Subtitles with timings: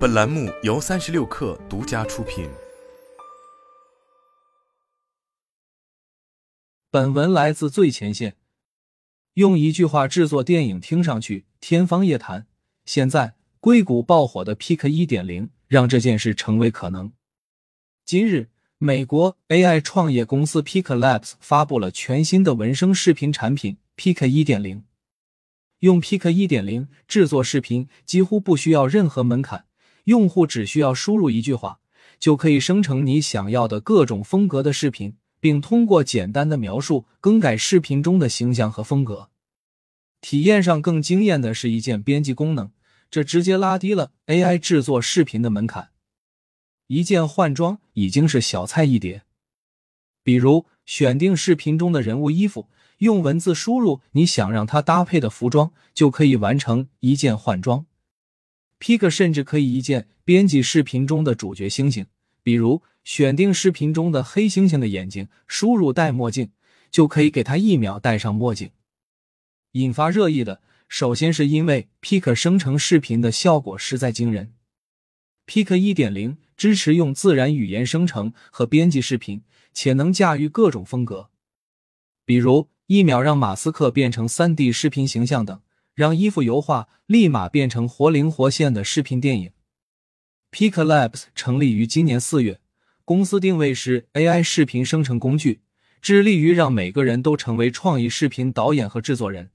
[0.00, 2.48] 本栏目由三十六氪独家出品。
[6.90, 8.38] 本文来自最前线。
[9.34, 12.46] 用一句话制作电影，听上去天方夜谭。
[12.86, 17.12] 现在硅谷爆火的 PK 一点零，让这件事成为可能。
[18.06, 18.48] 今日，
[18.78, 24.82] 美国 AI 创业公司 Peak Labs 发布了全新的文生视频产品 PK 一点零。
[25.80, 29.66] 用 PK 一点零制作视频，几乎不需要任何门槛。
[30.10, 31.78] 用户只需要输入一句话，
[32.18, 39.30] 就可以生成你想要的各种风格的视频，并通过简单的描述更改视频中的形象和风格。
[40.20, 42.72] 体验上更惊艳的是一键编辑功能，
[43.08, 45.90] 这直接拉低了 AI 制作视频的门槛。
[46.88, 49.22] 一键换装已经是小菜一碟，
[50.24, 57.86] 比如选定视频中的人物衣服，用文字输入你想让他搭配的服装，就可以完成一键换装。
[58.80, 62.06] Pig 甚至可以一键编辑视频中的主角猩猩，
[62.42, 66.50] 比如选定视频中的黑猩猩的眼睛，输入戴墨镜，
[66.90, 68.70] 就可以给他一秒戴上墨镜。
[69.72, 74.54] 引发热议的，首先是因为 Pig 生成视频的效果实在惊人。
[75.46, 79.42] Pig 一点零支持用自然语言生成和编辑视频，
[79.74, 81.28] 且能驾驭各种风格，
[82.24, 85.60] 比如一秒让马斯克变成三 D 视频形象等。
[86.00, 89.52] 让衣服油画立马变成活灵活现的视频电影。
[90.50, 92.58] Peak Labs 成立于今年四月，
[93.04, 95.60] 公司定位是 AI 视频生成工具，
[96.00, 99.50] 致力于让每个人都成为创意视频导演和制作人。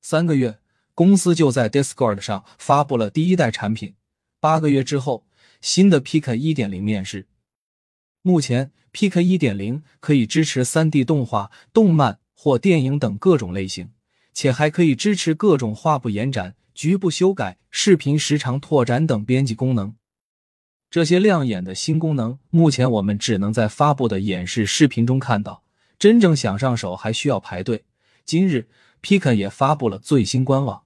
[0.00, 0.58] 三个月，
[0.94, 3.96] 公司就在 Discord 上发布了第一代产品。
[4.40, 5.26] 八个月之后，
[5.60, 7.26] 新的 Peak 一点零面世。
[8.22, 13.90] 目前，Peak 一点零可以支持三 D 动画、动漫或电影等各种类型。
[14.32, 19.94] 且还可以支持各种画布延展、局部修改、视频时长拓展等编辑功能。
[20.90, 25.64] 这些亮眼的新功能，目前我们只能在发布的演示视频中看到，
[25.98, 27.84] 真正想上手还需要排队。
[28.24, 28.68] 今日
[29.00, 30.82] ，Pika 也发布了最新官网。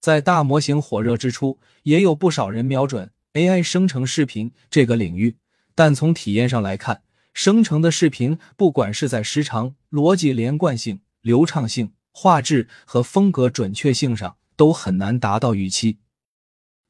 [0.00, 5.36] 在大模型火热之初，也有不少人瞄准 AI 生成视频这个领域，
[5.74, 11.92] 但从体验上来看，生成的视频不管是在时长、逻辑连贯性、流畅性。
[12.16, 15.98] 画质和风格准确性上都很难达到预期。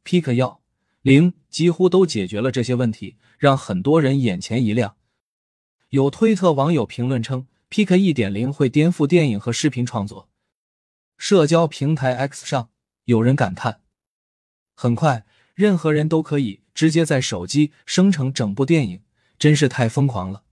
[0.04, 0.60] Peak 幺
[1.00, 4.96] 零几乎都解决了这些问题，让很多人眼前一亮。
[5.88, 10.28] 有推特网友评论称，Peak 一点零会颠覆电影和视频创作。
[11.16, 12.68] 社交平台 X 上
[13.04, 13.80] 有人感叹
[14.76, 15.24] ：“很快，
[15.54, 19.02] 任何人都可以直接在手机生成整部电影，
[19.38, 20.44] 真是太疯狂了。”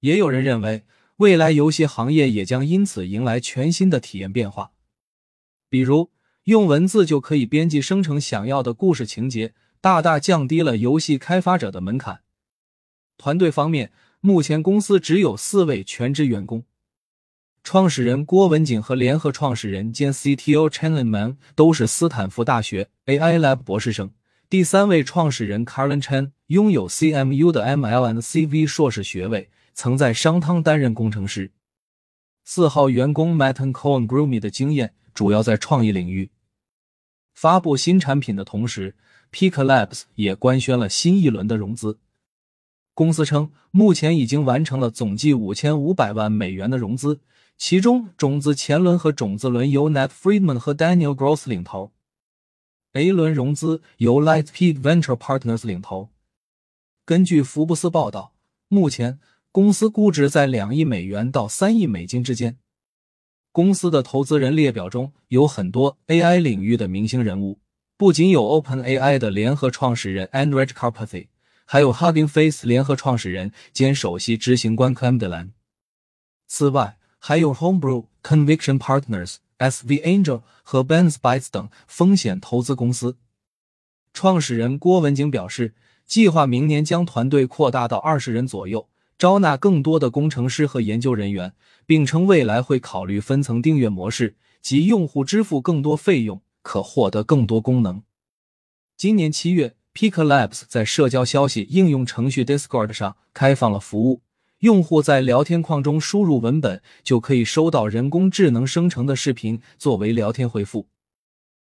[0.00, 0.86] 也有人认为。
[1.16, 4.72] 未来游戏行业也将因此迎来全新的体验变化，
[5.70, 6.10] 比如
[6.44, 12.20] 用文字就可以编辑生成想要的故事情节，大大降低了游戏开发者的门槛。
[13.16, 16.64] 团队方面，目前公司只有四位全职员工，
[17.64, 24.10] 创始人郭文景和联合创始人兼 CTO Chenlin Man 都是斯坦福大学 AI Lab 博士生，
[24.50, 29.48] 第三位创始人 Karen Chen 拥有 CMU 的 MLNCV 硕士学位。
[29.76, 31.52] 曾在商汤担任工程师。
[32.44, 36.30] 四号员工 Matten Cohen Groomy 的经验主要在创意领域。
[37.34, 38.96] 发布新产品的同时
[39.30, 41.98] ，Peak Labs 也官宣了新一轮的融资。
[42.94, 47.20] 公司称，目前已经完成了总计五千五百万美元的融资，
[47.58, 51.92] 其中种子前轮和种子轮由 Nat Friedman 和 Daniel Gross 领投
[52.94, 56.08] ，A 轮融资由 Light Peak Venture Partners 领投。
[57.04, 58.32] 根据福布斯报道，
[58.68, 59.20] 目前。
[59.56, 62.58] 公司估值在两亿美元到三亿美金之间。
[63.52, 67.58] 公司的投资人列表中有很多 AI 领域的明星人物，
[67.96, 71.28] 不仅有 OpenAI 的联合创始人 Andrej Karpathy，
[71.64, 75.54] 还有 Hugging Face 联合创始人兼首席执行官 c l a m d e l a n
[76.46, 83.16] 此外，还有 Homebrew、Conviction Partners、SV Angel 和 Ben's Bites 等风险投资公司。
[84.12, 85.72] 创始人郭文景表示，
[86.04, 88.86] 计划明年将团队扩大到二十人左右。
[89.18, 91.54] 招纳更多的工程师和研究人员，
[91.86, 98.02] 并称未来会考虑分层订阅模式，即用户支付更多费用，可获得更多功能。
[98.94, 104.20] 今年七月，Peak Labs 在社交消息应用程序 Discord 上开放了服务，
[104.58, 110.88] 用户在聊天框中输入文本，就可以收到人工智能生成的视频作为聊天回复。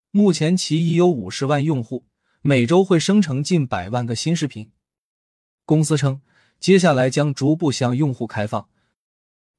[0.10, 2.06] 目前其已有五十万用户，
[2.42, 4.72] 每周会生成近百万个新视频。
[5.64, 6.22] 公司称。
[6.60, 8.68] 接下来将逐步向用户开放。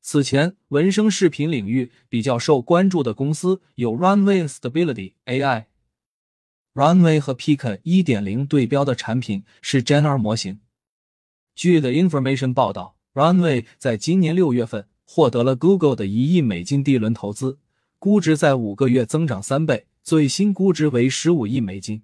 [0.03, 5.67] 此前，文生视频领域比较受关注的公司有 Runway Stability AI。
[6.75, 10.61] Runway 和 Peak 1.0对标的产品是 Gen2 模型。
[11.55, 17.59] 据 The Information 报道，Runway 在今年六月份获得了 Google 的一亿美金 D 轮投资，
[17.99, 22.03] 估值在五个月增长三倍，最新估值为十五亿美金。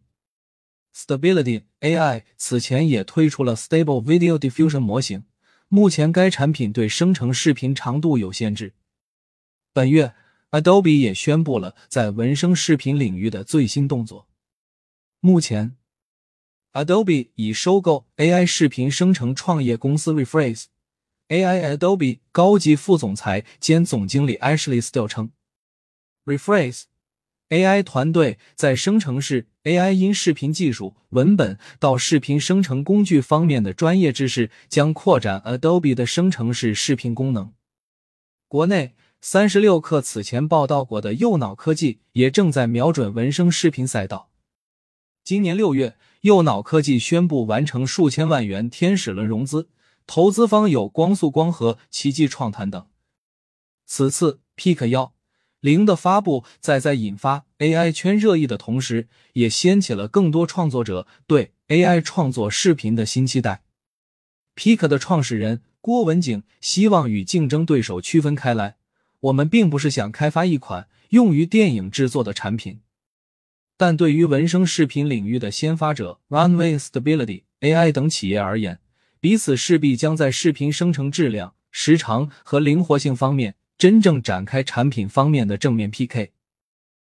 [0.94, 5.24] Stability AI 此前也推出了 Stable Video Diffusion 模型，
[5.68, 8.74] 目前该产品对生成视频长度有限制。
[9.72, 10.14] 本月
[10.50, 14.28] ，Adobe 也宣布了在文生视频领域的最新动作。
[15.20, 15.76] 目前
[16.72, 20.64] ，Adobe 已收购 AI 视频生成创业公司 Rephrase。
[21.28, 25.32] AI Adobe 高级副总裁兼总经理 Ashley Still 称
[26.26, 26.82] ，Rephrase
[27.52, 37.52] AI 团队在生成式 AI 音视频技术、文本到视频生成工具方面的专业知识将扩展 Adobe 的生成式视频功能。
[38.48, 38.94] 国内。
[39.24, 44.32] 三十六氪此前报道过的右脑科技也正在瞄准文生视频赛道。
[45.22, 49.68] 今年六月，右脑科技宣布完成数千万元天使轮融资，
[50.08, 52.88] 投资方有光速光和奇迹创谈等。
[53.86, 55.14] 此次 Pick 幺
[55.62, 63.62] 零的发布，在在引发 AI 圈热议的同时，也掀起了更多创作者对 AI 创作视频的新期待。
[64.56, 68.74] Peak 的创始人郭文景希望与竞争对手区分开来。
[69.20, 72.80] 我们并不是想开发一款用于电影制作的产品，
[73.76, 78.80] 但对于文生视频领域的先发者 Runway Stability AI 等企业而言，
[79.20, 86.30] 彼此势必将在视频生成质量、时长和灵活性方面真正展开产品方面的正面 PK。